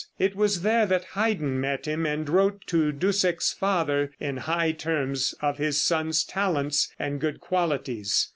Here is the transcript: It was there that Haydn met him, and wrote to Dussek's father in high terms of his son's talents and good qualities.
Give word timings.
It 0.17 0.35
was 0.35 0.63
there 0.63 0.87
that 0.87 1.03
Haydn 1.13 1.61
met 1.61 1.85
him, 1.85 2.07
and 2.07 2.27
wrote 2.27 2.65
to 2.65 2.91
Dussek's 2.91 3.53
father 3.53 4.11
in 4.19 4.35
high 4.37 4.71
terms 4.71 5.35
of 5.43 5.59
his 5.59 5.79
son's 5.79 6.23
talents 6.23 6.91
and 6.97 7.21
good 7.21 7.39
qualities. 7.39 8.29